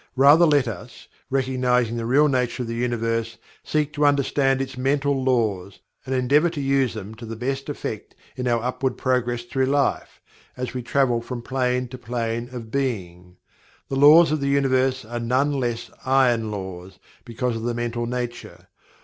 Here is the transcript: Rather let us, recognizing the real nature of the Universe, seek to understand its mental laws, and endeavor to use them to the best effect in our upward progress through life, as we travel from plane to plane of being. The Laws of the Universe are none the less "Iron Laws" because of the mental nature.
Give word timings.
Rather 0.15 0.47
let 0.47 0.67
us, 0.67 1.07
recognizing 1.29 1.95
the 1.95 2.07
real 2.07 2.27
nature 2.27 2.63
of 2.63 2.67
the 2.67 2.73
Universe, 2.73 3.37
seek 3.63 3.93
to 3.93 4.03
understand 4.03 4.59
its 4.59 4.75
mental 4.75 5.23
laws, 5.23 5.77
and 6.07 6.15
endeavor 6.15 6.49
to 6.49 6.59
use 6.59 6.95
them 6.95 7.13
to 7.13 7.23
the 7.23 7.35
best 7.35 7.69
effect 7.69 8.15
in 8.35 8.47
our 8.47 8.63
upward 8.63 8.97
progress 8.97 9.43
through 9.43 9.67
life, 9.67 10.19
as 10.57 10.73
we 10.73 10.81
travel 10.81 11.21
from 11.21 11.43
plane 11.43 11.87
to 11.87 11.99
plane 11.99 12.49
of 12.51 12.71
being. 12.71 13.37
The 13.89 13.95
Laws 13.95 14.31
of 14.31 14.39
the 14.41 14.49
Universe 14.49 15.05
are 15.05 15.19
none 15.19 15.51
the 15.51 15.57
less 15.57 15.91
"Iron 16.03 16.49
Laws" 16.49 16.97
because 17.23 17.55
of 17.55 17.61
the 17.61 17.75
mental 17.75 18.07
nature. 18.07 18.69